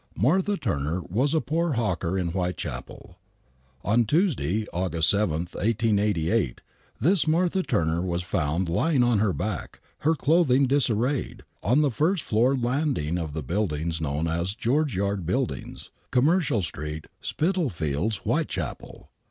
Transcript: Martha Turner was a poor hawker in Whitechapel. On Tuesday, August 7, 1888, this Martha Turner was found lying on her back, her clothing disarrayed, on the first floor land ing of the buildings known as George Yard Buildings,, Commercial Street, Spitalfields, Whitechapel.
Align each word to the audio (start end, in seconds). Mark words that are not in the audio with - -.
Martha 0.17 0.57
Turner 0.57 1.03
was 1.03 1.35
a 1.35 1.39
poor 1.41 1.73
hawker 1.73 2.17
in 2.17 2.29
Whitechapel. 2.29 3.19
On 3.83 4.03
Tuesday, 4.05 4.65
August 4.73 5.11
7, 5.11 5.41
1888, 5.53 6.61
this 6.99 7.27
Martha 7.27 7.61
Turner 7.61 8.01
was 8.01 8.23
found 8.23 8.67
lying 8.67 9.03
on 9.03 9.19
her 9.19 9.31
back, 9.31 9.79
her 9.99 10.15
clothing 10.15 10.65
disarrayed, 10.65 11.43
on 11.61 11.81
the 11.81 11.91
first 11.91 12.23
floor 12.23 12.55
land 12.57 12.97
ing 12.97 13.19
of 13.19 13.33
the 13.33 13.43
buildings 13.43 14.01
known 14.01 14.27
as 14.27 14.55
George 14.55 14.95
Yard 14.95 15.23
Buildings,, 15.27 15.91
Commercial 16.09 16.63
Street, 16.63 17.05
Spitalfields, 17.21 18.17
Whitechapel. 18.25 19.07